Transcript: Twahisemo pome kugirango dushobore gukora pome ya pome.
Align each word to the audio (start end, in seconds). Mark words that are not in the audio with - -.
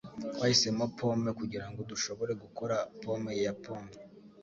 Twahisemo 0.33 0.83
pome 0.97 1.31
kugirango 1.39 1.79
dushobore 1.91 2.33
gukora 2.43 2.75
pome 3.01 3.31
ya 3.43 3.53
pome. 3.63 3.91